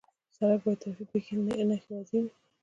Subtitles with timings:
[0.35, 1.35] سړک کې باید ټرافیکي
[1.69, 2.29] نښې واضح وي.